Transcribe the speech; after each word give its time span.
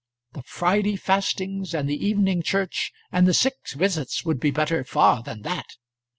The 0.33 0.41
Friday 0.41 0.95
fastings 0.95 1.75
and 1.75 1.87
the 1.87 2.03
evening 2.07 2.41
church 2.41 2.91
and 3.11 3.27
the 3.27 3.35
sick 3.35 3.57
visits 3.69 4.25
would 4.25 4.39
be 4.39 4.49
better 4.49 4.83
far 4.83 5.21
than 5.21 5.43
that. 5.43 5.75